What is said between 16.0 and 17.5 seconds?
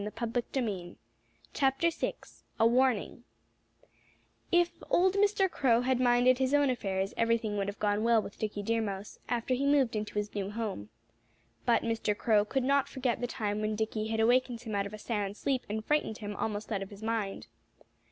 him almost out of his mind.